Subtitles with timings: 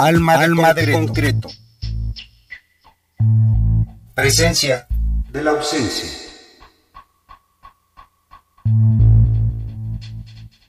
[0.00, 0.86] Alma, de, Alma concreto.
[0.86, 1.48] de, concreto.
[4.14, 4.86] Presencia
[5.30, 6.08] de la ausencia.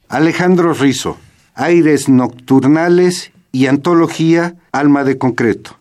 [0.09, 1.17] Alejandro Rizo,
[1.55, 5.77] Aires Nocturnales y Antología Alma de Concreto.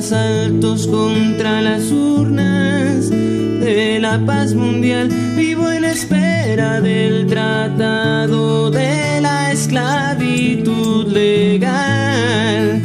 [0.00, 5.10] asaltos contra las urnas de la paz mundial.
[5.36, 12.80] Vivo en espera del tratado de la esclavitud legal,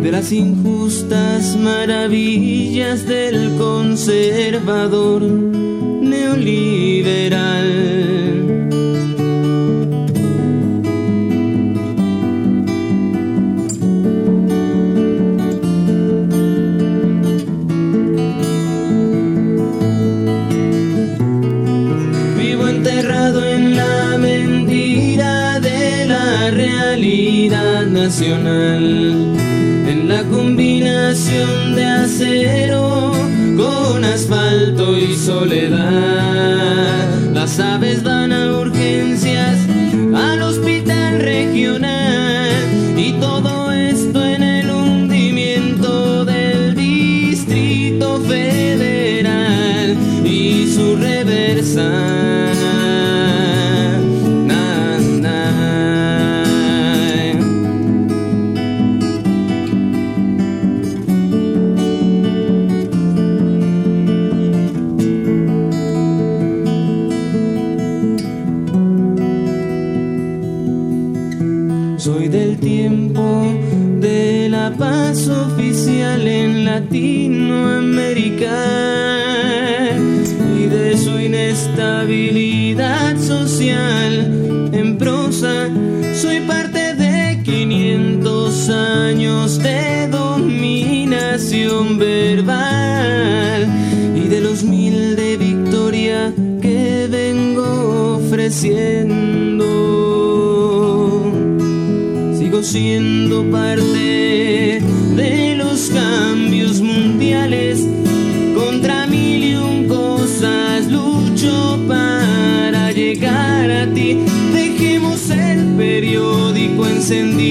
[0.00, 5.22] de las injustas maravillas del conservador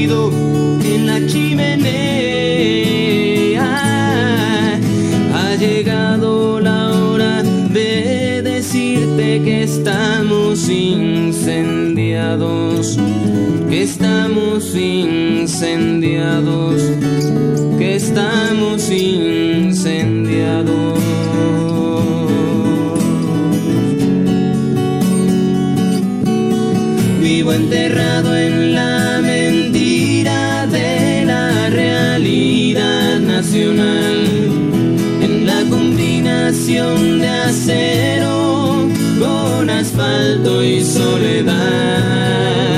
[0.01, 1.99] en la chimenea.
[5.35, 12.97] Ha llegado la hora de decirte que estamos incendiados,
[13.69, 16.81] que estamos incendiados,
[17.77, 20.97] que estamos incendiados.
[27.21, 28.62] Vivo enterrado en
[36.53, 38.87] de acero
[39.19, 42.72] con asfalto y soledad.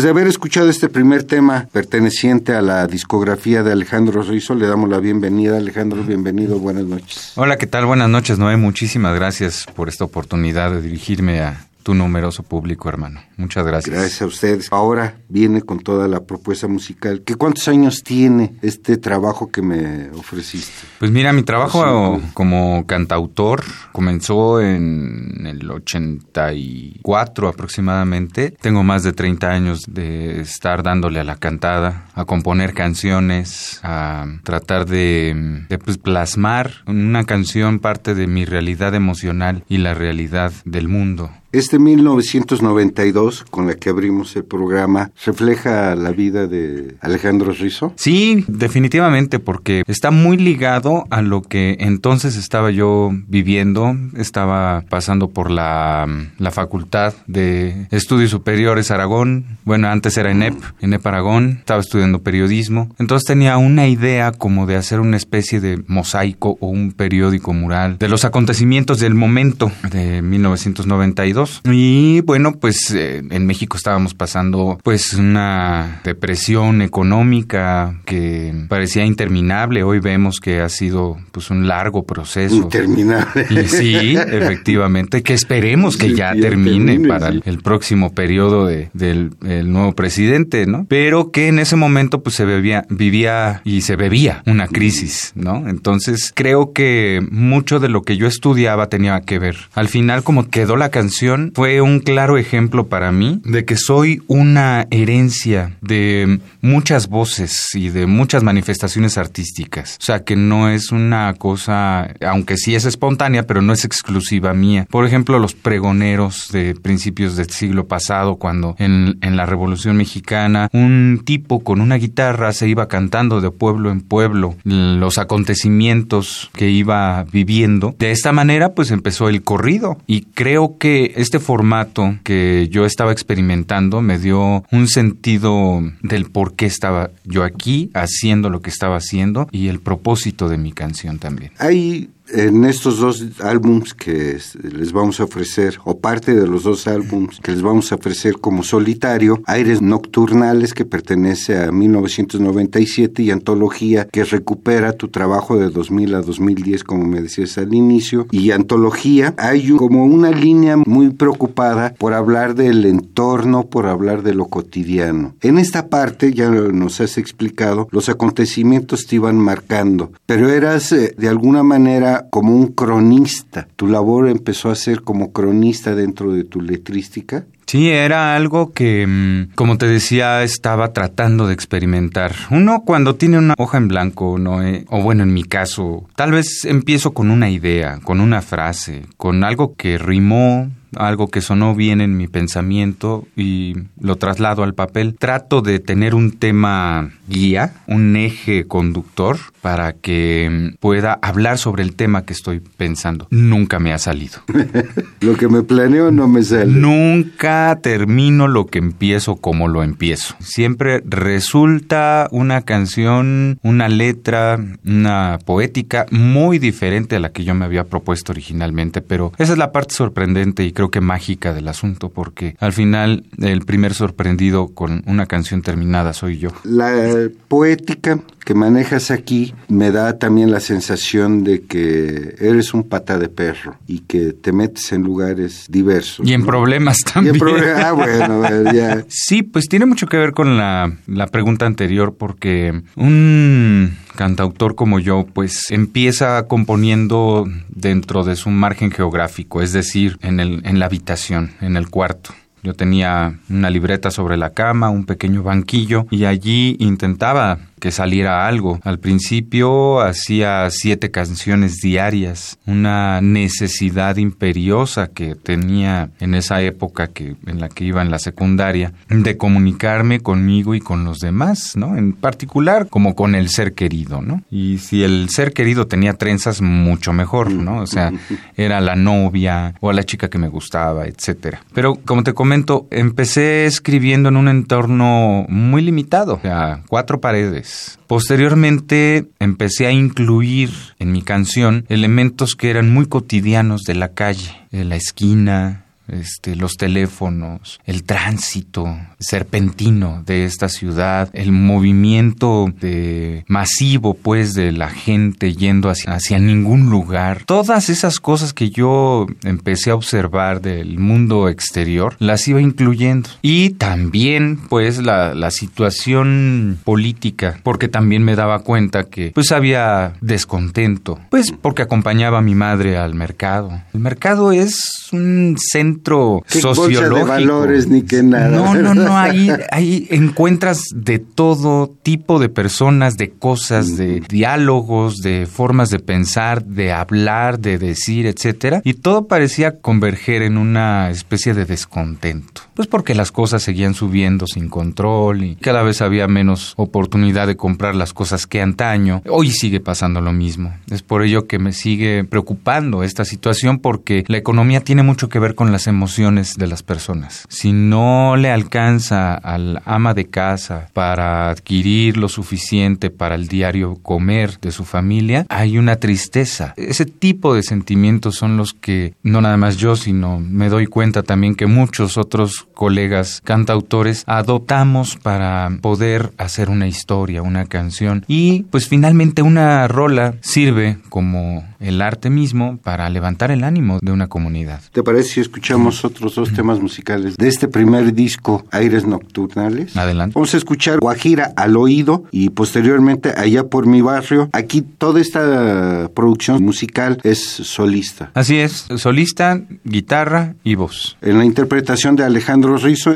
[0.00, 4.66] Después de haber escuchado este primer tema perteneciente a la discografía de Alejandro Rizo, le
[4.66, 5.58] damos la bienvenida.
[5.58, 7.32] Alejandro, bienvenido, buenas noches.
[7.36, 7.84] Hola, ¿qué tal?
[7.84, 8.56] Buenas noches, Noé.
[8.56, 13.20] Muchísimas gracias por esta oportunidad de dirigirme a tu numeroso público, hermano.
[13.36, 13.94] Muchas gracias.
[13.94, 14.68] Gracias a ustedes.
[14.70, 17.22] Ahora viene con toda la propuesta musical.
[17.24, 20.86] ¿Qué cuántos años tiene este trabajo que me ofreciste?
[20.98, 28.50] Pues mira, mi trabajo como cantautor comenzó en el 84 aproximadamente.
[28.60, 34.26] Tengo más de 30 años de estar dándole a la cantada, a componer canciones, a
[34.44, 40.52] tratar de, de pues, plasmar una canción parte de mi realidad emocional y la realidad
[40.64, 41.30] del mundo.
[41.52, 47.92] Este 1992, con la que abrimos el programa, refleja la vida de Alejandro Rizzo.
[47.96, 53.96] Sí, definitivamente, porque está muy ligado a lo que entonces estaba yo viviendo.
[54.16, 56.06] Estaba pasando por la,
[56.38, 59.58] la Facultad de Estudios Superiores Aragón.
[59.64, 61.56] Bueno, antes era ENEP, ENEP Aragón.
[61.58, 62.94] Estaba estudiando periodismo.
[63.00, 67.98] Entonces tenía una idea como de hacer una especie de mosaico o un periódico mural
[67.98, 74.78] de los acontecimientos del momento de 1992 y bueno, pues eh, en México estábamos pasando
[74.82, 79.82] pues una depresión económica que parecía interminable.
[79.82, 82.54] Hoy vemos que ha sido pues un largo proceso.
[82.54, 83.46] Interminable.
[83.50, 89.30] Y sí, efectivamente, que esperemos que ya, termine, para el, próximo periodo de, del
[89.72, 90.86] nuevo presidente, ¿no?
[90.88, 95.68] Pero que en ese momento pues se bebía, vivía y se bebía una crisis, ¿no?
[95.68, 99.56] Entonces creo que mucho de lo que yo estudiaba tenía que ver.
[99.74, 104.22] Al final como quedó la canción fue un claro ejemplo para mí de que soy
[104.26, 109.96] una herencia de muchas voces y de muchas manifestaciones artísticas.
[110.00, 114.52] O sea, que no es una cosa, aunque sí es espontánea, pero no es exclusiva
[114.54, 114.86] mía.
[114.90, 121.22] Por ejemplo, los pregoneros de principios del siglo pasado, cuando en, la Revolución Mexicana un
[121.24, 127.24] tipo con una guitarra se iba cantando de pueblo en pueblo los acontecimientos que iba
[127.32, 127.94] viviendo.
[127.98, 129.98] De esta manera, pues empezó el corrido.
[130.06, 136.54] Y creo que este formato que yo estaba experimentando me dio un sentido del por
[136.54, 141.18] qué estaba yo aquí haciendo lo que estaba haciendo y el propósito de mi canción
[141.18, 141.52] también.
[141.58, 146.86] Hay en estos dos álbums que les vamos a ofrecer, o parte de los dos
[146.86, 153.30] álbums que les vamos a ofrecer como solitario, Aires Nocturnales, que pertenece a 1997, y
[153.30, 158.50] Antología, que recupera tu trabajo de 2000 a 2010, como me decías al inicio, y
[158.50, 164.46] Antología, hay como una línea muy preocupada por hablar del entorno, por hablar de lo
[164.46, 165.34] cotidiano.
[165.40, 171.14] En esta parte, ya nos has explicado, los acontecimientos te iban marcando, pero eras eh,
[171.16, 173.68] de alguna manera como un cronista.
[173.76, 177.44] Tu labor empezó a ser como cronista dentro de tu letrística.
[177.66, 182.34] Sí, era algo que, mm, como te decía, estaba tratando de experimentar.
[182.50, 186.32] Uno cuando tiene una hoja en blanco, no, eh, o bueno, en mi caso, tal
[186.32, 191.74] vez empiezo con una idea, con una frase, con algo que rimó, algo que sonó
[191.74, 195.16] bien en mi pensamiento y lo traslado al papel.
[195.18, 201.94] Trato de tener un tema guía, un eje conductor para que pueda hablar sobre el
[201.94, 203.26] tema que estoy pensando.
[203.30, 204.40] Nunca me ha salido.
[205.20, 206.72] lo que me planeo no me sale.
[206.72, 210.34] Nunca termino lo que empiezo como lo empiezo.
[210.40, 217.64] Siempre resulta una canción, una letra, una poética muy diferente a la que yo me
[217.64, 222.08] había propuesto originalmente, pero esa es la parte sorprendente y creo que mágica del asunto,
[222.08, 226.52] porque al final el primer sorprendido con una canción terminada soy yo.
[226.64, 233.18] La poética que manejas aquí me da también la sensación de que eres un pata
[233.18, 236.26] de perro y que te metes en lugares diversos.
[236.26, 237.36] Y en problemas también.
[237.76, 239.04] ah, bueno, ya.
[239.08, 244.98] Sí, pues tiene mucho que ver con la, la pregunta anterior, porque un cantautor como
[244.98, 250.84] yo, pues empieza componiendo dentro de su margen geográfico, es decir, en, el, en la
[250.84, 252.34] habitación, en el cuarto.
[252.62, 258.46] Yo tenía una libreta sobre la cama, un pequeño banquillo y allí intentaba que saliera
[258.46, 258.78] algo.
[258.84, 267.34] Al principio hacía siete canciones diarias, una necesidad imperiosa que tenía en esa época que
[267.46, 271.96] en la que iba en la secundaria de comunicarme conmigo y con los demás, ¿no?
[271.96, 274.42] En particular como con el ser querido, ¿no?
[274.50, 277.80] Y si el ser querido tenía trenzas mucho mejor, ¿no?
[277.80, 278.12] O sea,
[278.56, 281.62] era la novia o la chica que me gustaba, etcétera.
[281.72, 287.69] Pero como te comento, empecé escribiendo en un entorno muy limitado, o sea, cuatro paredes
[288.06, 294.56] Posteriormente empecé a incluir en mi canción elementos que eran muy cotidianos de la calle,
[294.70, 303.44] de la esquina, este, los teléfonos, el tránsito serpentino de esta ciudad, el movimiento de,
[303.46, 307.42] masivo, pues, de la gente yendo hacia, hacia ningún lugar.
[307.46, 313.28] Todas esas cosas que yo empecé a observar del mundo exterior, las iba incluyendo.
[313.42, 320.14] Y también, pues, la, la situación política, porque también me daba cuenta que, pues, había
[320.20, 323.82] descontento, pues, porque acompañaba a mi madre al mercado.
[323.92, 327.16] El mercado es un centro sociológico.
[327.16, 328.48] de valores ni que nada.
[328.48, 335.18] No, no, no, ahí, ahí encuentras de todo tipo de personas, de cosas, de diálogos,
[335.18, 341.10] de formas de pensar, de hablar, de decir, etcétera, y todo parecía converger en una
[341.10, 342.62] especie de descontento.
[342.74, 347.56] Pues porque las cosas seguían subiendo sin control y cada vez había menos oportunidad de
[347.56, 349.22] comprar las cosas que antaño.
[349.28, 350.74] Hoy sigue pasando lo mismo.
[350.90, 355.38] Es por ello que me sigue preocupando esta situación porque la economía tiene mucho que
[355.38, 357.46] ver con las emociones de las personas.
[357.48, 363.96] Si no le alcanza al ama de casa para adquirir lo suficiente para el diario
[364.02, 366.74] comer de su familia, hay una tristeza.
[366.76, 371.22] Ese tipo de sentimientos son los que no nada más yo, sino me doy cuenta
[371.22, 378.64] también que muchos otros colegas cantautores adoptamos para poder hacer una historia, una canción y
[378.70, 384.28] pues finalmente una rola sirve como el arte mismo para levantar el ánimo de una
[384.28, 384.82] comunidad.
[384.92, 389.96] ¿Te parece si escuchamos otros dos temas musicales de este primer disco, Aires Nocturnales?
[389.96, 390.34] Adelante.
[390.34, 394.50] Vamos a escuchar Guajira al oído y posteriormente Allá por mi barrio.
[394.52, 398.30] Aquí toda esta producción musical es solista.
[398.34, 401.16] Así es, solista, guitarra y voz.
[401.22, 403.14] En la interpretación de Alejandro Rizzo.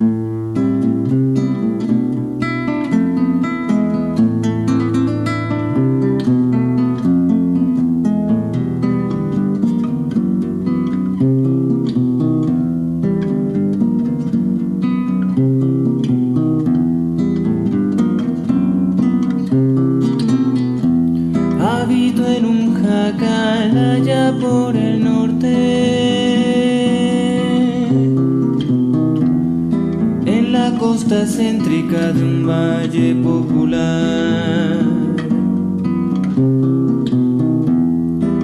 [31.27, 34.79] Céntrica de un valle popular.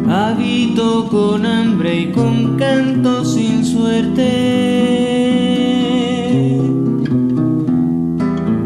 [0.08, 4.28] Habito con hambre y con canto sin suerte.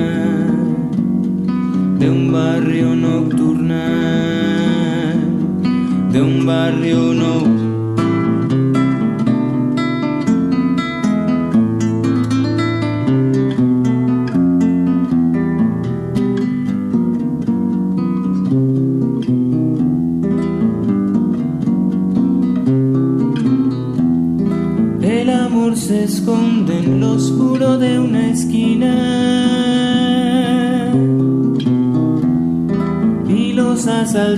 [2.03, 3.79] de un barrio nocturnal,
[6.11, 7.52] de un barrio no.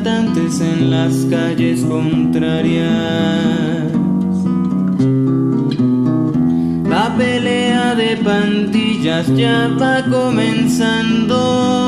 [0.02, 2.88] En las calles contrarias.
[6.88, 11.83] La pelea de pandillas ya va comenzando.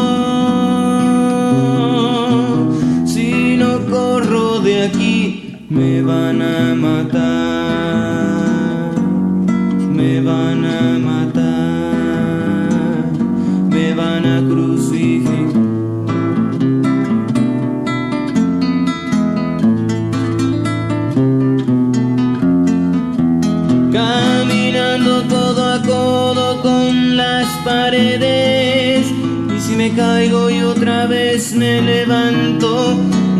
[29.91, 32.97] Caigo y otra vez me levanto,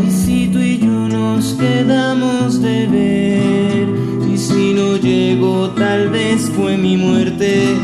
[0.07, 3.89] y si tú y yo nos quedamos de ver,
[4.33, 7.77] y si no llego, tal vez fue mi muerte.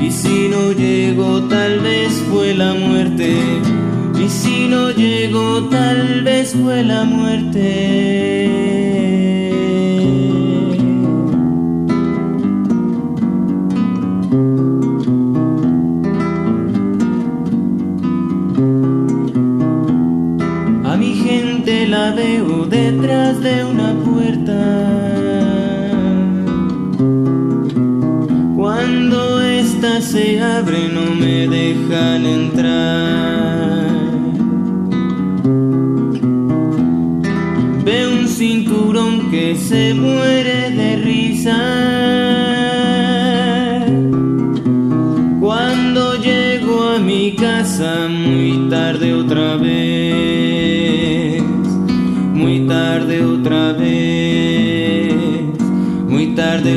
[0.00, 3.36] Y si no llego, tal vez fue la muerte.
[4.18, 8.41] Y si no llego, tal vez fue la muerte.
[22.14, 24.58] Veo detrás de una puerta.
[28.56, 33.92] Cuando esta se abre no me dejan entrar.
[37.84, 40.41] Ve un cinturón que se muere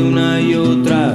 [0.02, 1.14] una y otra.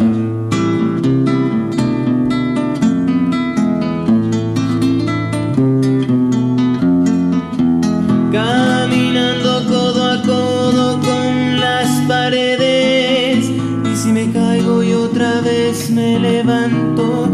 [8.32, 13.50] Caminando codo a codo con las paredes.
[13.92, 17.28] Y si me caigo y otra vez me levanto.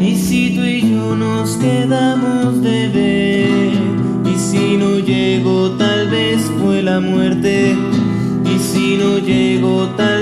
[0.00, 4.34] Y si tú y yo nos quedamos de ver.
[4.34, 7.76] Y si no llego, tal vez fue la muerte
[8.62, 10.21] si no llego tal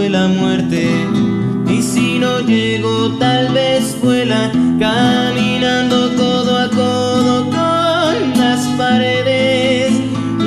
[0.00, 0.88] la muerte.
[1.68, 9.92] Y si no llego tal vez fue la caminando codo a codo con las paredes.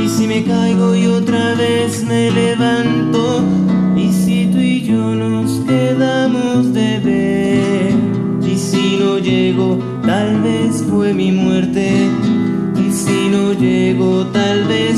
[0.03, 3.43] Y si me caigo y otra vez me levanto.
[3.95, 7.93] Y si tú y yo nos quedamos de ver.
[8.51, 12.09] Y si no llego tal vez fue mi muerte.
[12.85, 14.94] Y si no llego tal vez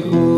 [0.00, 0.33] trabajando lo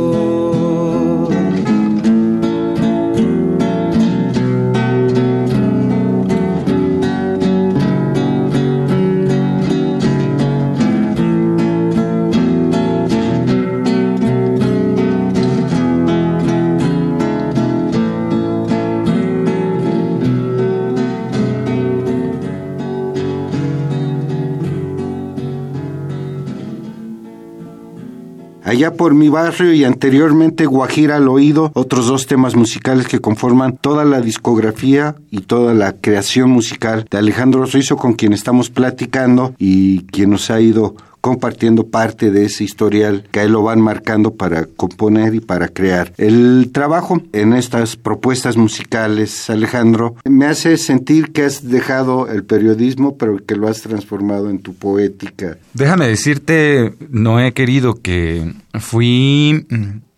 [29.15, 34.21] mi barrio y anteriormente Guajira al oído, otros dos temas musicales que conforman toda la
[34.21, 40.31] discografía y toda la creación musical de Alejandro Rizo con quien estamos platicando y quien
[40.31, 40.95] nos ha ido
[41.27, 46.13] compartiendo parte de ese historial que ahí lo van marcando para componer y para crear.
[46.19, 53.17] El trabajo en estas propuestas musicales, Alejandro, me hace sentir que has dejado el periodismo,
[53.17, 55.59] pero que lo has transformado en tu poética.
[55.75, 59.67] Déjame decirte, no he querido que fui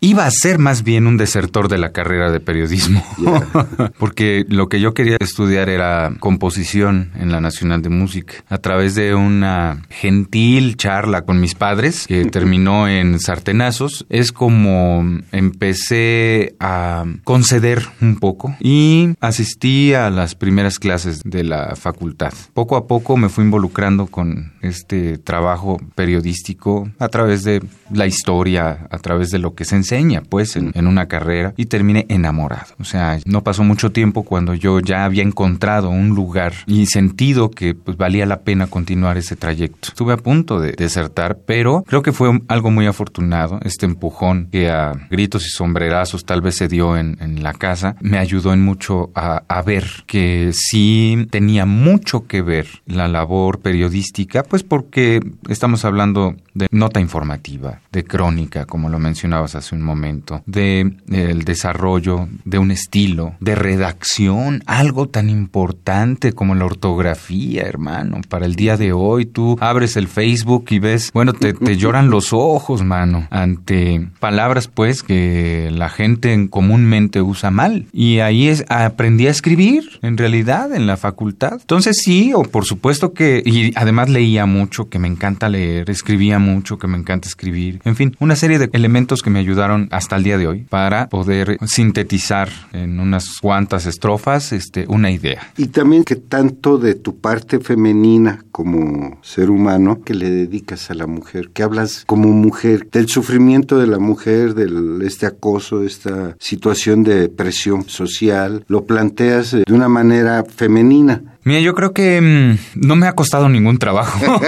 [0.01, 3.03] Iba a ser más bien un desertor de la carrera de periodismo,
[3.99, 8.95] porque lo que yo quería estudiar era composición en la Nacional de Música, a través
[8.95, 17.03] de una gentil charla con mis padres, que terminó en sartenazos, es como empecé a
[17.25, 22.31] conceder un poco y asistí a las primeras clases de la facultad.
[22.53, 28.48] Poco a poco me fui involucrando con este trabajo periodístico a través de la historia,
[28.57, 32.73] a través de lo que se enseña, pues, en, una carrera y terminé enamorado.
[32.79, 37.51] O sea, no pasó mucho tiempo cuando yo ya había encontrado un lugar y sentido
[37.51, 39.89] que pues, valía la pena continuar ese trayecto.
[39.89, 43.59] Estuve a punto de desertar, pero creo que fue algo muy afortunado.
[43.63, 48.17] Este empujón que a gritos y sombrerazos tal vez se dio en, la casa me
[48.17, 54.43] ayudó en mucho a, a ver que sí tenía mucho que ver la labor periodística,
[54.43, 60.43] pues porque estamos hablando de nota informativa, de crónica, como lo mencionabas hace un momento,
[60.45, 68.21] de el desarrollo de un estilo, de redacción, algo tan importante como la ortografía, hermano.
[68.27, 72.09] Para el día de hoy tú abres el Facebook y ves, bueno, te, te lloran
[72.09, 77.85] los ojos, mano, ante palabras pues que la gente comúnmente usa mal.
[77.93, 81.53] Y ahí es, aprendí a escribir, en realidad, en la facultad.
[81.53, 86.37] Entonces sí, o por supuesto que, y además leía mucho, que me encanta leer, escribía
[86.37, 86.48] mucho,
[86.79, 87.81] que me encanta escribir.
[87.85, 91.07] En fin, una serie de elementos que me ayudaron hasta el día de hoy para
[91.09, 95.51] poder sintetizar en unas cuantas estrofas este, una idea.
[95.57, 100.93] Y también que tanto de tu parte femenina como ser humano que le dedicas a
[100.93, 106.35] la mujer, que hablas como mujer, del sufrimiento de la mujer, de este acoso, esta
[106.39, 111.23] situación de presión social, lo planteas de una manera femenina.
[111.49, 114.19] Mira, yo creo que mm, no me ha costado ningún trabajo.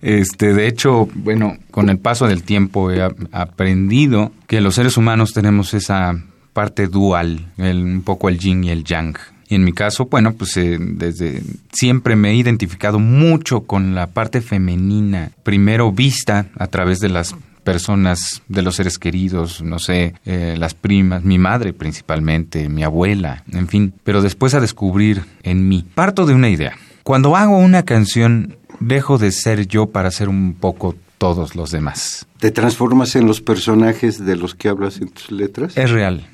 [0.00, 5.34] este, de hecho, bueno, con el paso del tiempo he aprendido que los seres humanos
[5.34, 6.18] tenemos esa
[6.54, 9.14] parte dual, un poco el yin y el yang.
[9.50, 14.06] Y en mi caso, bueno, pues eh, desde siempre me he identificado mucho con la
[14.06, 17.34] parte femenina, primero vista a través de las
[17.66, 23.42] personas de los seres queridos, no sé, eh, las primas, mi madre principalmente, mi abuela,
[23.52, 25.84] en fin, pero después a descubrir en mí.
[25.96, 26.76] Parto de una idea.
[27.02, 32.26] Cuando hago una canción, dejo de ser yo para ser un poco todos los demás.
[32.38, 35.76] ¿Te transformas en los personajes de los que hablas en tus letras?
[35.76, 36.24] Es real.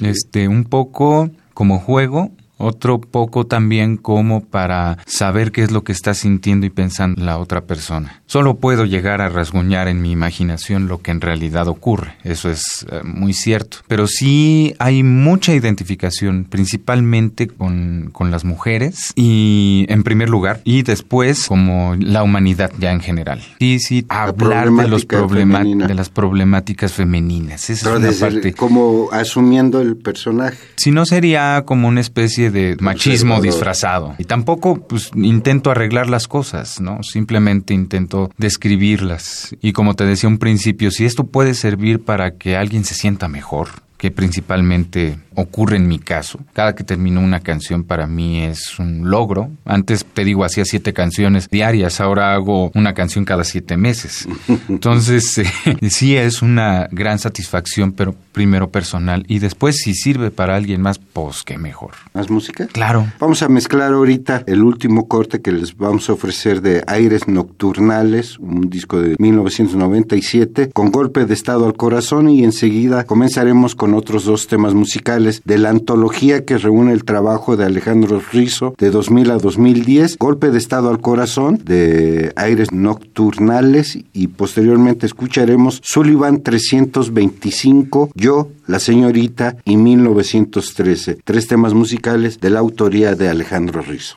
[0.00, 5.92] Este, un poco como juego, otro poco también como para saber qué es lo que
[5.92, 8.22] está sintiendo y pensando la otra persona.
[8.26, 12.86] Solo puedo llegar a rasguñar en mi imaginación lo que en realidad ocurre, eso es
[12.90, 13.78] eh, muy cierto.
[13.88, 20.82] Pero sí hay mucha identificación, principalmente con, con las mujeres y en primer lugar, y
[20.82, 23.42] después como la humanidad ya en general.
[23.58, 27.70] Sí, sí, hablar de, los de las problemáticas femeninas.
[27.70, 28.52] Esa es una parte.
[28.54, 30.58] Como asumiendo el personaje.
[30.76, 34.14] Si no sería como una especie de machismo disfrazado.
[34.18, 37.02] Y tampoco pues intento arreglar las cosas, ¿no?
[37.02, 39.54] Simplemente intento describirlas.
[39.60, 43.28] Y como te decía un principio, si esto puede servir para que alguien se sienta
[43.28, 46.40] mejor, que principalmente ocurre en mi caso.
[46.52, 49.50] Cada que termino una canción para mí es un logro.
[49.64, 54.26] Antes, te digo, hacía siete canciones diarias, ahora hago una canción cada siete meses.
[54.68, 55.46] Entonces, eh,
[55.88, 59.24] sí es una gran satisfacción, pero primero personal.
[59.28, 61.92] Y después, si sirve para alguien más, pues qué mejor.
[62.14, 62.66] ¿Más música?
[62.66, 63.06] Claro.
[63.20, 68.38] Vamos a mezclar ahorita el último corte que les vamos a ofrecer de Aires Nocturnales,
[68.38, 74.24] un disco de 1997, con golpe de estado al corazón y enseguida comenzaremos con otros
[74.24, 79.30] dos temas musicales de la antología que reúne el trabajo de Alejandro Rizo de 2000
[79.30, 88.10] a 2010, Golpe de Estado al Corazón de Aires Nocturnales y posteriormente escucharemos Sullivan 325,
[88.14, 94.16] Yo, La Señorita y 1913, tres temas musicales de la autoría de Alejandro Rizo.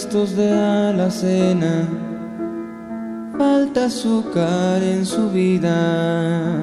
[0.00, 1.86] Restos de alacena.
[3.36, 6.56] Falta azúcar en su vida,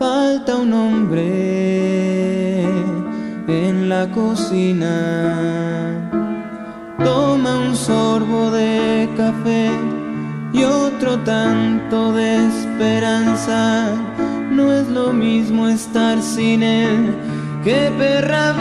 [0.00, 1.28] falta un hombre
[3.46, 4.90] en la cocina.
[7.04, 9.70] Toma un sorbo de café
[10.52, 13.94] y otro tanto de esperanza.
[14.50, 17.14] No es lo mismo estar sin él
[17.62, 18.54] que perra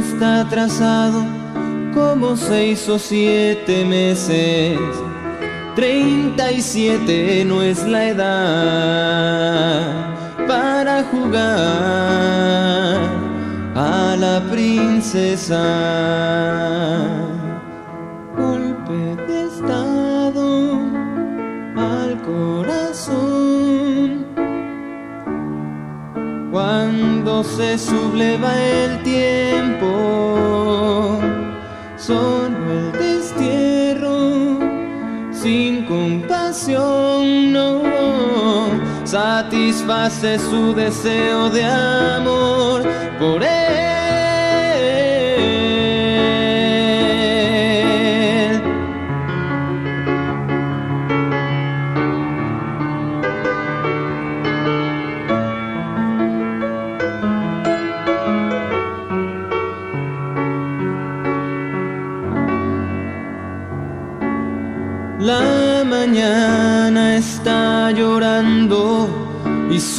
[0.00, 1.22] está atrasado
[1.94, 4.78] como seis o siete meses.
[5.76, 9.86] Treinta y siete no es la edad
[10.48, 11.40] para jugar
[13.76, 15.62] a la princesa.
[18.36, 20.78] Golpe de estado
[21.76, 23.60] al corazón.
[26.50, 29.88] Cuando se subleva el tiempo,
[31.96, 34.58] solo el destierro
[35.32, 37.82] sin compasión no
[39.04, 42.82] satisface su deseo de amor
[43.18, 43.59] por él.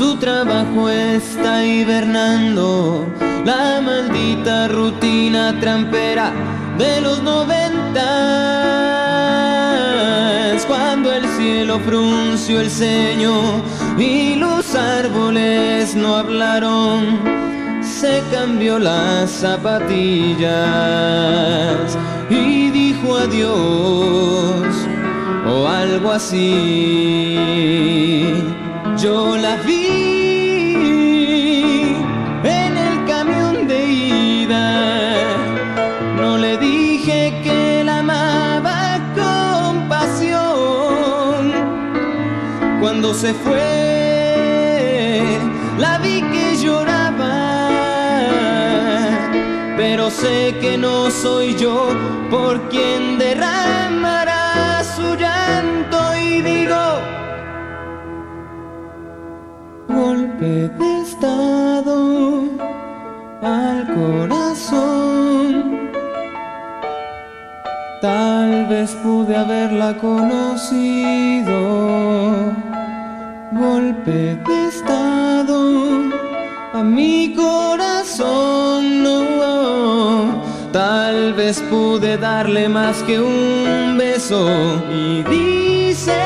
[0.01, 3.05] Su trabajo está hibernando.
[3.45, 6.33] La maldita rutina trampera
[6.79, 8.01] de los noventas,
[10.65, 13.61] cuando el cielo frunció el ceño
[13.95, 17.19] y los árboles no hablaron.
[17.83, 20.47] Se cambió las zapatillas
[22.27, 24.65] y dijo adiós
[25.47, 27.37] o algo así.
[28.97, 29.80] Yo la vi
[43.13, 43.59] Se fue,
[45.77, 47.59] la vi que lloraba.
[49.77, 51.89] Pero sé que no soy yo
[52.31, 57.01] por quien derramará su llanto y digo,
[59.89, 62.45] golpe de estado
[63.43, 65.91] al corazón.
[68.01, 71.51] Tal vez pude haberla conocido,
[73.61, 75.59] golpe de estado
[76.73, 79.03] a mi corazón.
[79.03, 79.21] No
[80.71, 84.41] Tal vez pude darle más que un beso
[84.89, 86.17] y dice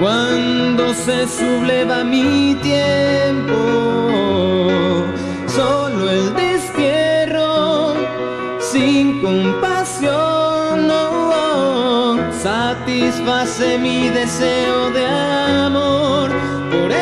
[0.00, 3.87] Cuando se subleva mi tiempo,
[13.78, 16.30] mi deseo de amor
[16.70, 16.98] por él.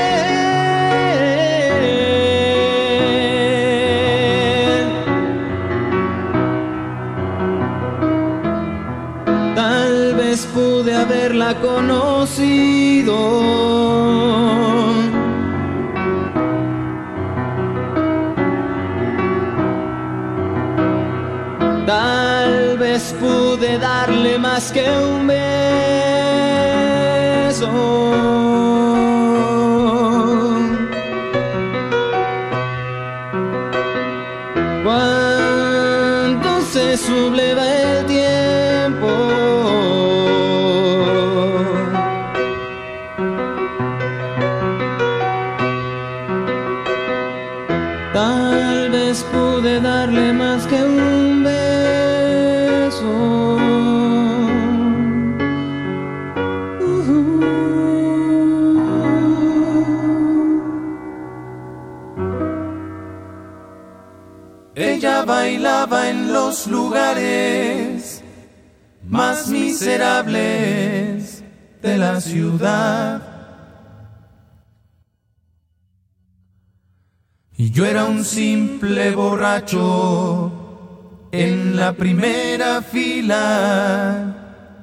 [9.54, 13.16] Tal vez pude haberla conocido.
[21.86, 25.25] Tal vez pude darle más que un
[65.92, 68.22] en los lugares
[69.04, 71.44] más miserables
[71.80, 73.22] de la ciudad.
[77.56, 80.50] Y yo era un simple borracho
[81.30, 84.34] en la primera fila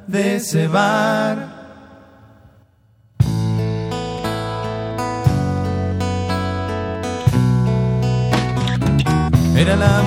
[0.08, 1.63] de ese bar.
[9.56, 10.02] Era la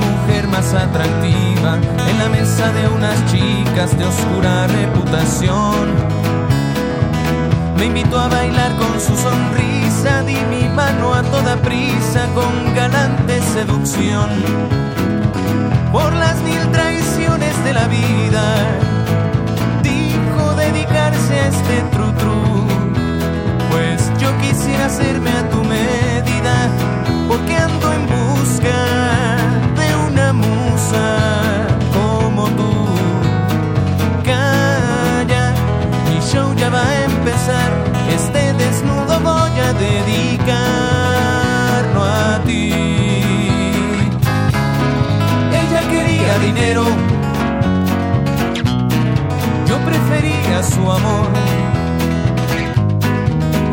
[0.46, 1.78] más atractiva
[2.08, 5.86] en la mesa de unas chicas de oscura reputación.
[7.76, 13.40] Me invitó a bailar con su sonrisa, di mi mano a toda prisa con galante
[13.54, 14.30] seducción.
[15.92, 18.44] Por las mil traiciones de la vida,
[19.82, 22.66] dijo dedicarse a este tru tru.
[23.70, 26.68] Pues yo quisiera hacerme a tu medida,
[40.52, 42.72] a ti.
[45.52, 46.84] Ella quería dinero,
[49.66, 51.28] yo prefería su amor.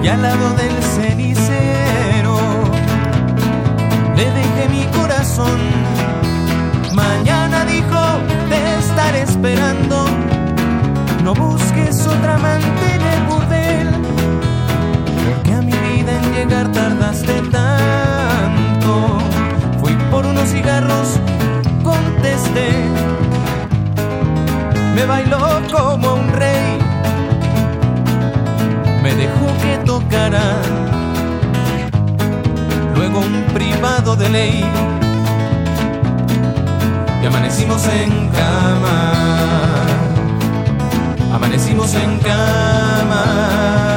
[0.04, 2.38] Y al lado del cenicero
[4.16, 5.83] le dejé mi corazón.
[34.30, 34.64] Ley
[37.22, 39.14] y amanecimos en cama.
[41.34, 43.93] Amanecimos en cama.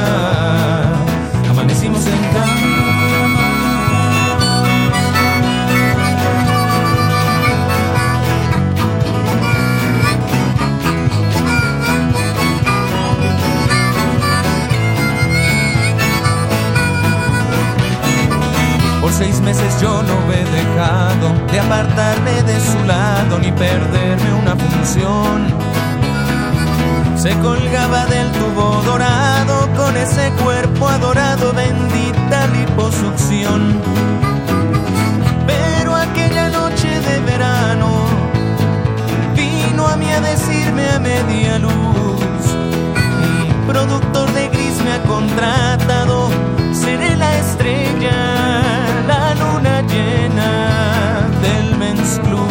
[19.17, 25.37] Seis meses yo no he dejado de apartarme de su lado ni perderme una función.
[27.15, 33.81] Se colgaba del tubo dorado con ese cuerpo adorado, bendita liposucción.
[35.47, 37.87] Pero aquella noche de verano
[39.35, 42.43] vino a mí a decirme a media luz.
[43.21, 46.29] Mi productor de gris me ha contratado,
[46.71, 48.66] seré la estrella,
[49.07, 50.51] la luna llena
[51.41, 52.49] del Men's Club.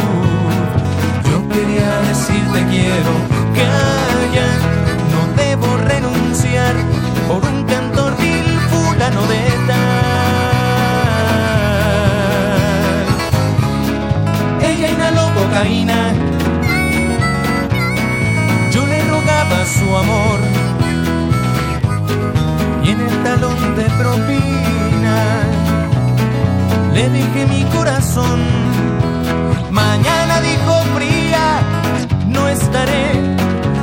[1.29, 3.13] Yo quería decirte quiero,
[3.61, 4.49] calla,
[5.13, 6.75] no debo renunciar
[7.29, 9.97] por un cantor vil fulano de tal.
[14.71, 16.01] Ella inhaló cocaína,
[18.73, 20.39] yo le rogaba su amor
[22.85, 24.46] y en el talón de propina
[26.97, 28.41] le dije mi corazón.
[29.71, 31.47] Mañana dijo fría,
[32.27, 33.07] no estaré,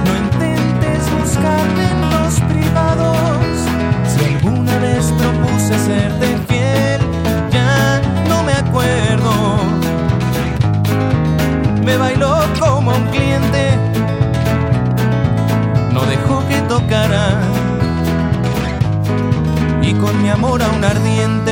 [0.05, 3.49] no intentes buscarme en los privados.
[4.11, 7.01] Si alguna vez propuse serte fiel,
[7.51, 9.33] ya no me acuerdo.
[11.85, 13.63] Me bailó como un cliente,
[15.93, 17.25] no dejó que tocara
[19.83, 21.42] y con mi amor aún ardiente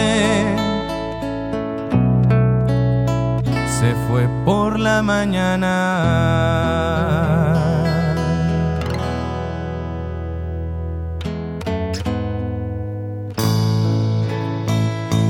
[4.82, 5.74] la mañana.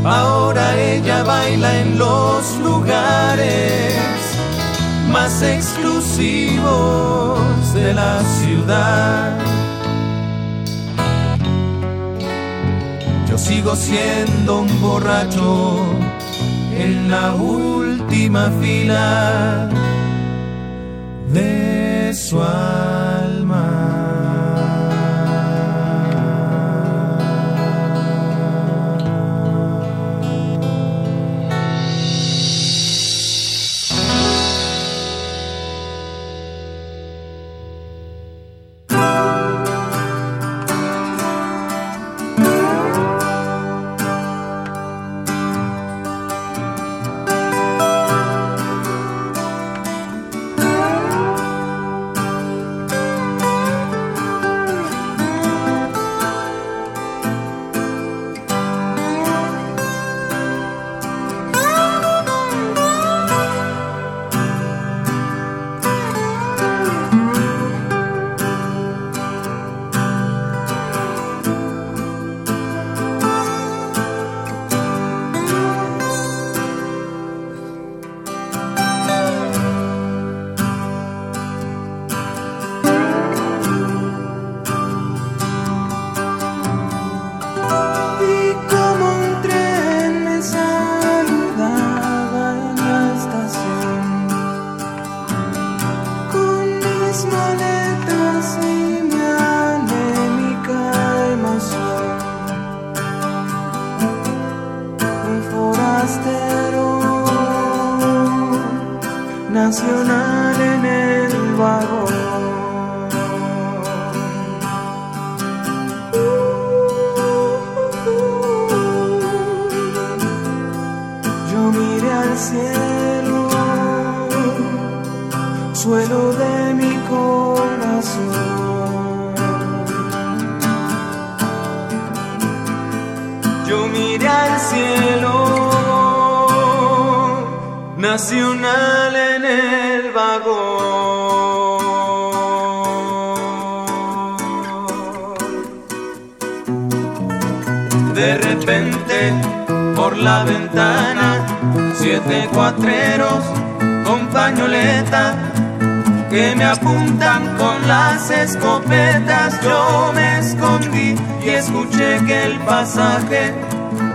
[0.04, 3.93] Ahora ella baila en los lugares
[5.12, 7.39] más exclusivos
[7.74, 9.38] de la ciudad.
[13.30, 15.78] Yo sigo siendo un borracho
[16.82, 19.69] en la última fila
[21.32, 22.41] de su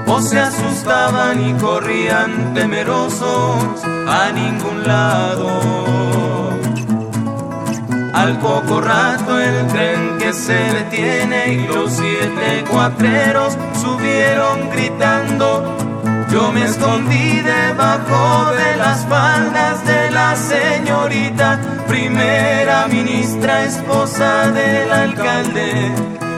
[0.07, 5.49] o se asustaban y corrían temerosos a ningún lado.
[8.15, 15.77] Al poco rato el tren que se detiene y los siete cuatreros subieron gritando.
[16.31, 25.93] Yo me escondí debajo de las faldas de la señorita, primera ministra, esposa del alcalde,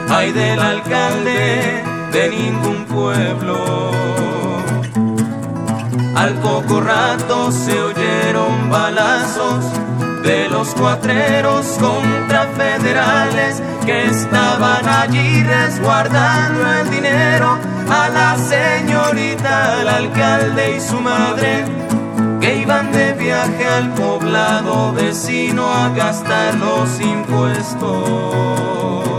[0.09, 3.57] ay del alcalde de ningún pueblo.
[6.15, 9.65] Al poco rato se oyeron balazos
[10.23, 17.57] de los cuatreros contra federales que estaban allí resguardando el dinero
[17.89, 21.63] a la señorita, al alcalde y su madre
[22.41, 29.18] que iban de viaje al poblado vecino a gastar los impuestos.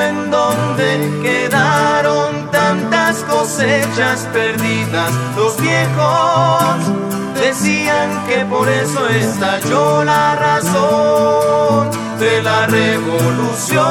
[0.00, 5.10] En donde quedaron tantas cosechas perdidas.
[5.36, 6.74] Los viejos
[7.34, 13.82] decían que por eso estalló la razón de la revolución.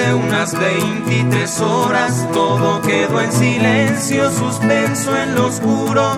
[0.00, 6.12] De unas 23 horas todo quedó en silencio, suspenso en lo oscuro.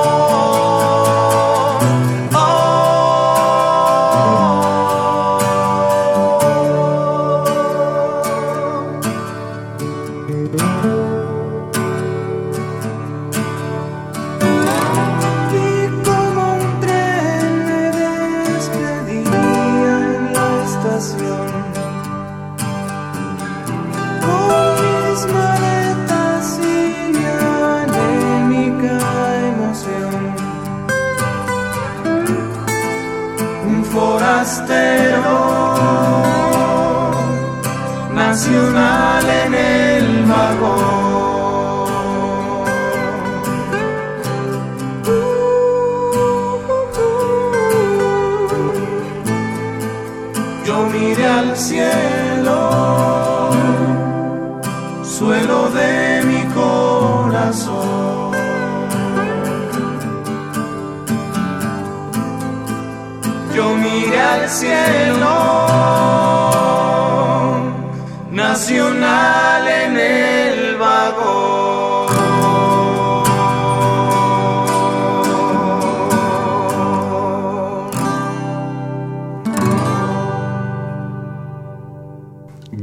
[50.95, 52.61] Yo miré al cielo,
[55.03, 58.32] suelo de mi corazón.
[63.57, 65.04] Yo miré al cielo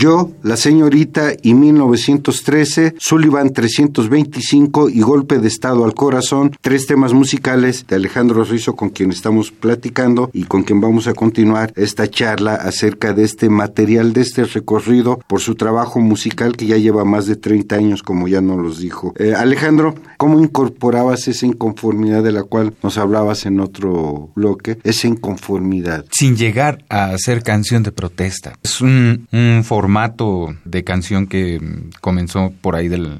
[0.02, 7.14] Yo, la señorita y 1913, Sullivan 325 y Golpe de Estado al Corazón, tres temas
[7.14, 12.10] musicales de Alejandro Rizo con quien estamos platicando y con quien vamos a continuar esta
[12.10, 17.06] charla acerca de este material, de este recorrido por su trabajo musical que ya lleva
[17.06, 19.14] más de 30 años, como ya nos los dijo.
[19.18, 24.78] Eh, Alejandro, ¿cómo incorporabas esa inconformidad de la cual nos hablabas en otro bloque?
[24.84, 26.06] Esa inconformidad.
[26.12, 28.54] Sin llegar a hacer canción de protesta.
[28.64, 30.31] Es un, un formato
[30.66, 31.60] de canción que
[32.02, 33.18] comenzó por ahí de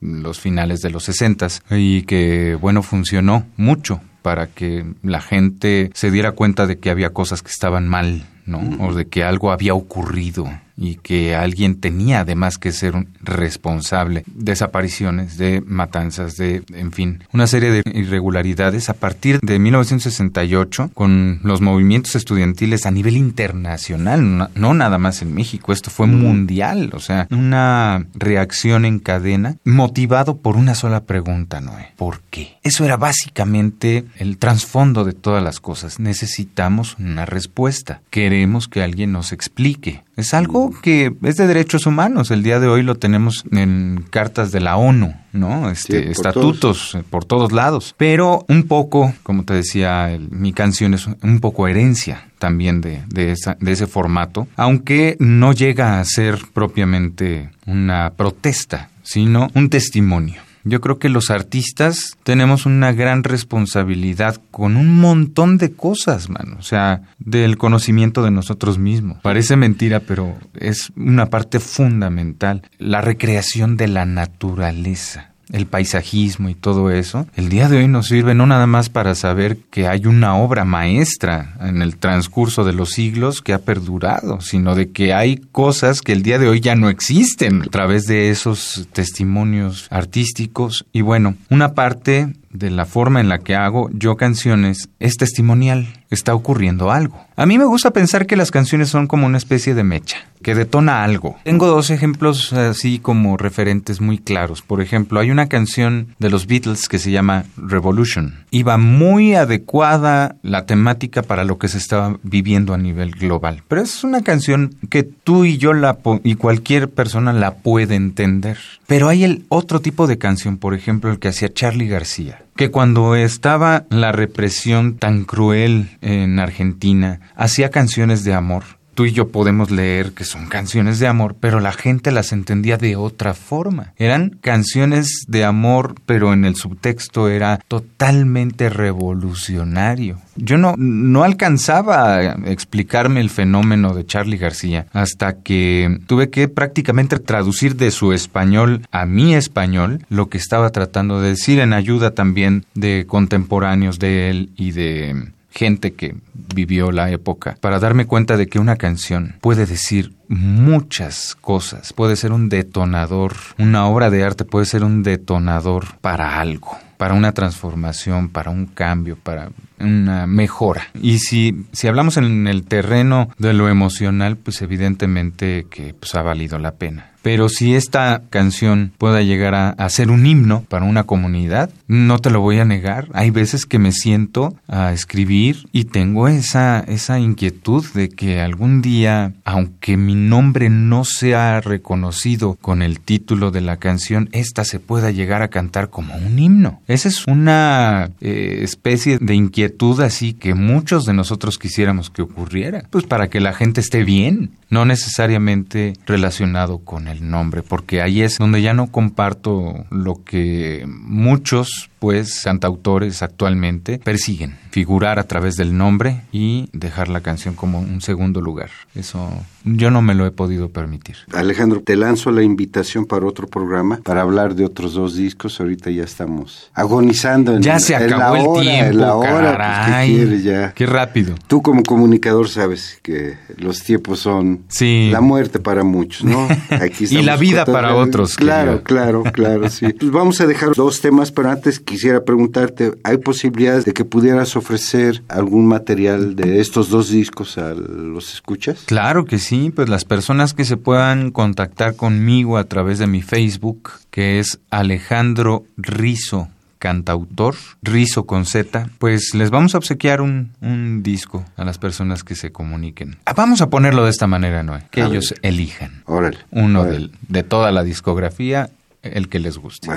[0.00, 6.10] los finales de los sesentas y que, bueno, funcionó mucho para que la gente se
[6.10, 8.60] diera cuenta de que había cosas que estaban mal, ¿no?
[8.80, 10.46] O de que algo había ocurrido
[10.76, 14.24] y que alguien tenía además que ser responsable.
[14.26, 21.40] Desapariciones, de matanzas, de, en fin, una serie de irregularidades a partir de 1968 con
[21.42, 27.00] los movimientos estudiantiles a nivel internacional, no, nada más en México, esto fue mundial, o
[27.00, 32.58] sea, una reacción en cadena motivado por una sola pregunta, Noé, ¿por qué?
[32.62, 35.98] Eso era básicamente el trasfondo de todas las cosas.
[36.00, 38.00] Necesitamos una respuesta.
[38.10, 40.02] Queremos que alguien nos explique.
[40.16, 42.30] Es algo que es de derechos humanos.
[42.30, 45.70] El día de hoy lo tenemos en cartas de la ONU, ¿no?
[45.70, 47.94] Este, estatutos por todos lados.
[47.98, 53.34] Pero un poco, como te decía, mi canción es un poco herencia también de, de,
[53.58, 60.42] de ese formato, aunque no llega a ser propiamente una protesta, sino un testimonio.
[60.64, 66.56] Yo creo que los artistas tenemos una gran responsabilidad con un montón de cosas, mano.
[66.58, 69.18] O sea, del conocimiento de nosotros mismos.
[69.22, 72.62] Parece mentira, pero es una parte fundamental.
[72.78, 78.08] La recreación de la naturaleza el paisajismo y todo eso, el día de hoy nos
[78.08, 82.72] sirve no nada más para saber que hay una obra maestra en el transcurso de
[82.72, 86.60] los siglos que ha perdurado, sino de que hay cosas que el día de hoy
[86.60, 90.84] ya no existen a través de esos testimonios artísticos.
[90.92, 95.88] Y bueno, una parte de la forma en la que hago yo canciones es testimonial.
[96.10, 97.26] Está ocurriendo algo.
[97.34, 100.54] A mí me gusta pensar que las canciones son como una especie de mecha, que
[100.54, 101.34] detona algo.
[101.42, 104.62] Tengo dos ejemplos así como referentes muy claros.
[104.62, 108.44] Por ejemplo, hay una canción de los Beatles que se llama Revolution.
[108.52, 113.64] Iba muy adecuada la temática para lo que se estaba viviendo a nivel global.
[113.66, 118.58] Pero es una canción que tú y yo la y cualquier persona la puede entender.
[118.86, 122.70] Pero hay el otro tipo de canción, por ejemplo, el que hacía Charlie García que
[122.70, 128.64] cuando estaba la represión tan cruel en Argentina, hacía canciones de amor.
[128.94, 132.76] Tú y yo podemos leer que son canciones de amor, pero la gente las entendía
[132.76, 133.92] de otra forma.
[133.96, 140.20] Eran canciones de amor, pero en el subtexto era totalmente revolucionario.
[140.36, 146.48] Yo no, no alcanzaba a explicarme el fenómeno de Charlie García hasta que tuve que
[146.48, 151.72] prácticamente traducir de su español a mi español lo que estaba tratando de decir en
[151.72, 156.16] ayuda también de contemporáneos de él y de gente que
[156.54, 162.16] vivió la época para darme cuenta de que una canción puede decir muchas cosas, puede
[162.16, 167.32] ser un detonador, una obra de arte puede ser un detonador para algo para una
[167.32, 170.88] transformación, para un cambio, para una mejora.
[171.00, 176.22] Y si, si hablamos en el terreno de lo emocional, pues evidentemente que pues, ha
[176.22, 177.10] valido la pena.
[177.24, 182.28] Pero si esta canción pueda llegar a, ser un himno para una comunidad, no te
[182.28, 183.08] lo voy a negar.
[183.14, 188.82] Hay veces que me siento a escribir y tengo esa, esa inquietud de que algún
[188.82, 194.78] día, aunque mi nombre no sea reconocido con el título de la canción, esta se
[194.78, 196.82] pueda llegar a cantar como un himno.
[196.88, 199.63] Esa es una eh, especie de inquietud
[200.00, 204.50] así que muchos de nosotros quisiéramos que ocurriera, pues para que la gente esté bien,
[204.70, 210.84] no necesariamente relacionado con el nombre, porque ahí es donde ya no comparto lo que
[210.86, 217.80] muchos pues cantautores actualmente persiguen, figurar a través del nombre y dejar la canción como
[217.80, 218.68] un segundo lugar.
[218.94, 219.30] Eso
[219.64, 221.16] yo no me lo he podido permitir.
[221.32, 225.58] Alejandro, te lanzo la invitación para otro programa para hablar de otros dos discos.
[225.58, 227.56] Ahorita ya estamos agonizando.
[227.56, 230.72] En, ya se acabó el tiempo, la hora, pues, ¿qué, quieres ya?
[230.74, 231.34] qué rápido.
[231.46, 236.46] Tú como comunicador sabes que los tiempos son la muerte para muchos, ¿no?
[236.68, 238.36] Aquí y la vida para otros.
[238.36, 239.86] Claro, claro, claro, sí.
[239.98, 244.56] Pues vamos a dejar dos temas, pero antes quisiera preguntarte, ¿hay posibilidades de que pudieras
[244.56, 248.82] ofrecer algún material de estos dos discos a los escuchas?
[248.86, 253.22] Claro que sí pues las personas que se puedan contactar conmigo a través de mi
[253.22, 256.48] Facebook, que es Alejandro Rizo
[256.80, 262.34] cantautor, Rizo con Z, pues les vamos a obsequiar un, disco a las personas que
[262.34, 263.18] se comuniquen.
[263.24, 266.02] Ah, vamos a ponerlo de esta manera, Noé, que ellos elijan.
[266.06, 266.38] Órale.
[266.50, 268.68] Uno de toda la discografía,
[269.02, 269.88] el que les guste.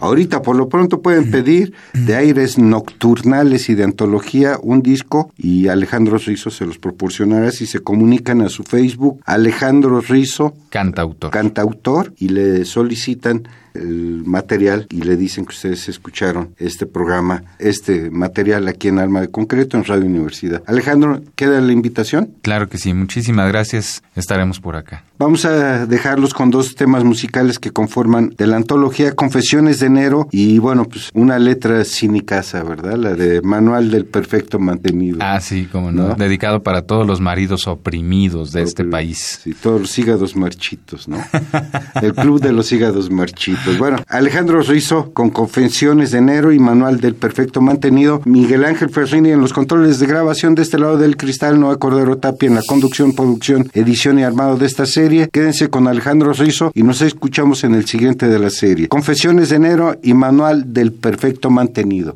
[0.00, 5.68] Ahorita por lo pronto pueden pedir de aires nocturnales y de antología un disco y
[5.68, 9.20] Alejandro Rizo se los proporcionará si se comunican a su Facebook.
[9.24, 11.30] Alejandro Rizo cantautor.
[11.30, 18.10] cantautor y le solicitan el material y le dicen que ustedes escucharon este programa, este
[18.10, 20.62] material aquí en Alma de Concreto en Radio Universidad.
[20.66, 22.30] Alejandro, ¿queda la invitación?
[22.42, 25.04] Claro que sí, muchísimas gracias, estaremos por acá.
[25.18, 30.28] Vamos a dejarlos con dos temas musicales que conforman de la antología Confesiones de Enero
[30.30, 32.96] y bueno, pues una letra cinicasa, ¿verdad?
[32.96, 35.18] La de Manual del Perfecto Mantenido.
[35.22, 36.14] Ah, sí, como no.
[36.14, 39.40] Dedicado para todos los maridos oprimidos de este país.
[39.42, 41.18] Sí, todos los hígados marchitos, ¿no?
[42.02, 43.65] el Club de los Hígados Marchitos.
[43.66, 48.90] Pues bueno, Alejandro Rizo con Confesiones de Enero y Manual del Perfecto Mantenido, Miguel Ángel
[48.90, 52.54] Ferrini en los controles de grabación de este lado del cristal, Noé Cordero Tapia en
[52.54, 55.28] la conducción, producción, edición y armado de esta serie.
[55.32, 58.86] Quédense con Alejandro Rizo y nos escuchamos en el siguiente de la serie.
[58.86, 62.14] Confesiones de Enero y Manual del Perfecto Mantenido.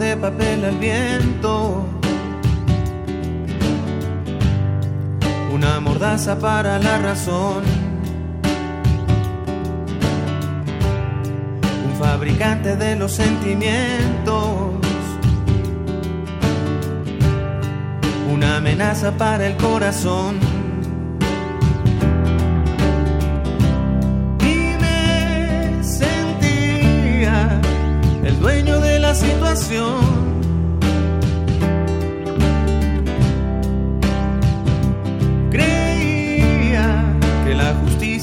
[0.00, 1.84] Papel al viento.
[5.52, 7.62] Una mordaza para la razón.
[11.86, 14.72] Un fabricante de los sentimientos.
[18.32, 20.59] Una amenaza para el corazón.
[28.24, 30.30] El dueño de la situación.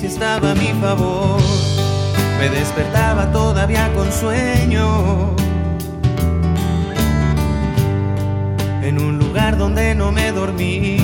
[0.07, 1.39] estaba a mi favor.
[2.39, 5.35] Me despertaba todavía con sueño.
[8.81, 10.97] En un lugar donde no me dormí.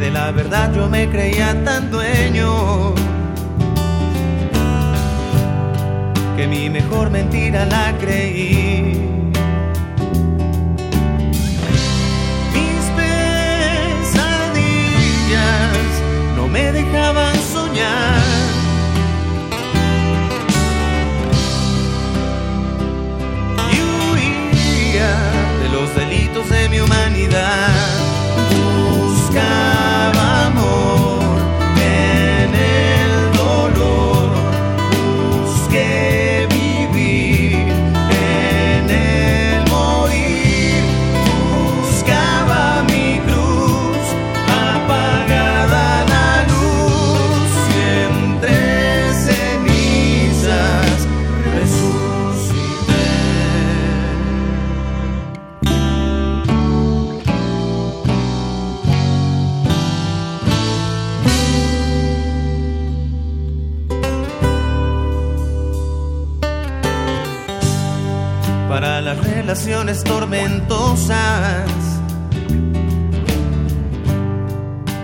[0.00, 3.05] De la verdad yo me creía tan dueño.
[6.36, 9.06] Que mi mejor mentira la creí.
[16.56, 18.20] me dejaban soñar.
[23.72, 25.12] Y huía
[25.62, 28.05] de los delitos de mi humanidad.
[68.80, 71.70] Relaciones tormentosas.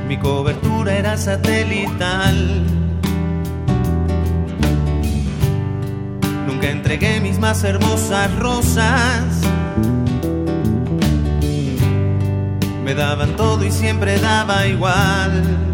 [0.06, 2.66] Mi cobertura era satelital.
[6.46, 9.24] Nunca entregué mis más hermosas rosas.
[12.84, 15.71] Me daban todo y siempre daba igual.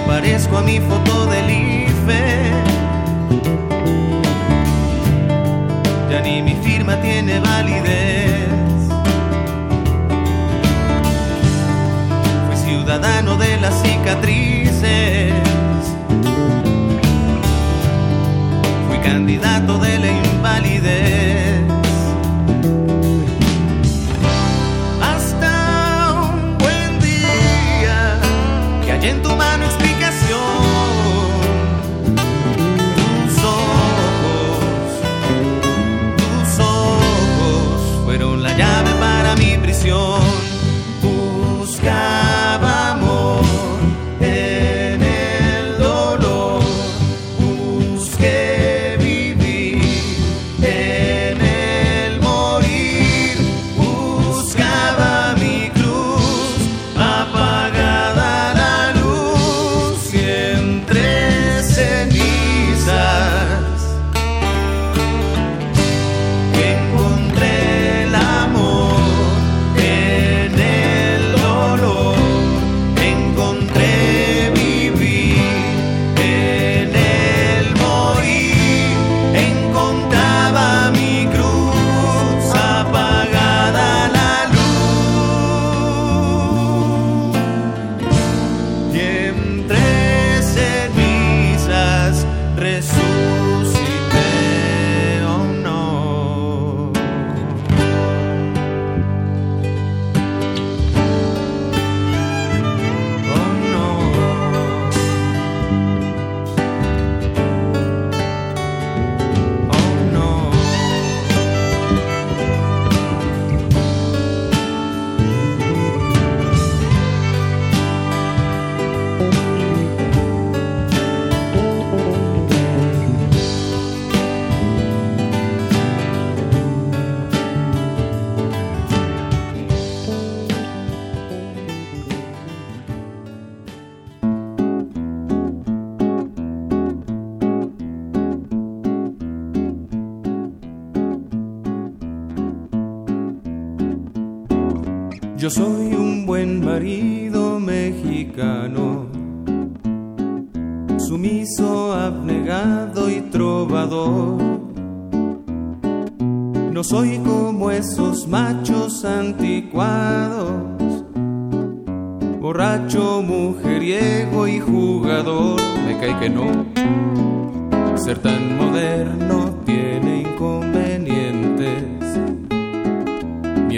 [0.00, 2.52] Parezco a mi foto del IFE.
[6.10, 8.48] Ya ni mi firma tiene validez.
[12.46, 15.32] Fui ciudadano de las cicatrices.
[18.88, 21.62] Fui candidato de la invalidez.
[25.00, 28.20] Hasta un buen día
[28.84, 29.66] que hay en tu mano
[39.84, 40.27] para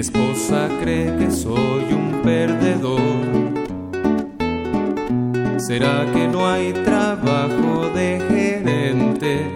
[0.01, 3.01] esposa cree que soy un perdedor.
[5.59, 9.46] ¿Será que no hay trabajo de gerente?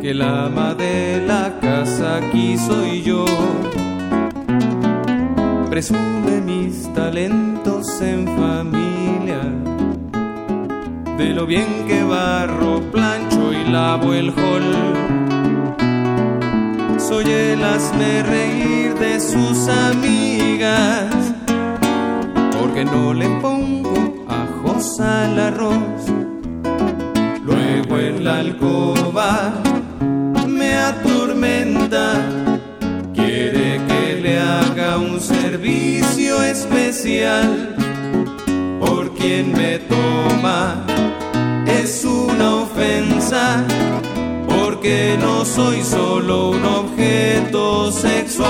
[0.00, 3.24] Que el ama de la casa aquí soy yo.
[5.70, 9.40] Presume mis talentos en familia.
[11.16, 15.13] De lo bien que barro, plancho y lavo el hall
[17.14, 21.14] soy el hazme reír de sus amigas,
[22.58, 26.00] porque no le pongo ajos al arroz.
[27.44, 29.52] Luego en la alcoba
[30.48, 32.14] me atormenta,
[33.14, 37.76] quiere que le haga un servicio especial,
[38.80, 40.84] por quien me toma
[41.66, 43.64] es una ofensa
[44.84, 48.44] porque no soy solo un objeto sexual.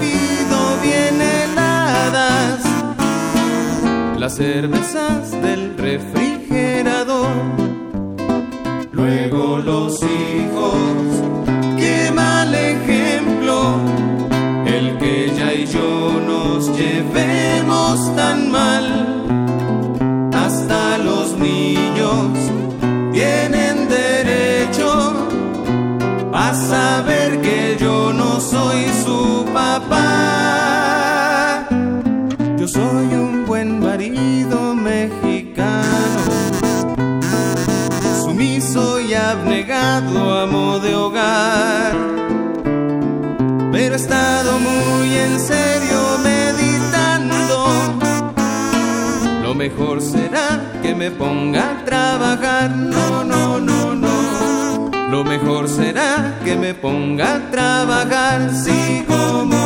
[0.00, 2.60] Pido bien heladas
[4.18, 7.30] las cervezas del refrigerador.
[8.92, 10.74] Luego los hijos,
[11.78, 13.80] qué mal ejemplo,
[14.66, 19.19] el que ella y yo nos llevemos tan mal.
[32.80, 36.22] Soy un buen marido mexicano,
[38.22, 41.92] sumiso y abnegado, amo de hogar.
[43.72, 46.00] Pero he estado muy en serio
[46.30, 47.56] meditando.
[49.42, 50.48] Lo mejor será
[50.82, 52.70] que me ponga a trabajar.
[52.70, 54.90] No, no, no, no.
[55.10, 58.50] Lo mejor será que me ponga a trabajar.
[58.64, 59.59] Sí, como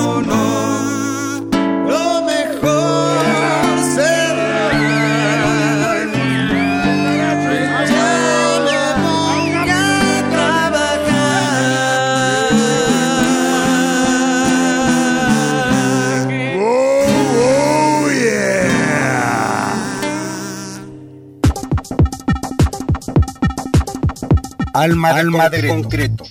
[24.84, 26.24] Alma, Alma de concreto.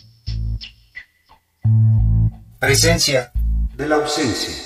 [2.60, 3.32] Presencia
[3.76, 4.63] de la ausencia.